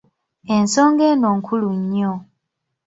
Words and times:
Ensonga 0.55 1.03
eno 1.11 1.29
nkulu 1.37 1.69
nnyo. 1.79 2.13